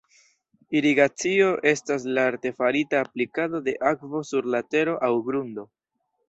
[0.77, 5.69] Irigacio estas la artefarita aplikado de akvo sur la tero aŭ grundo.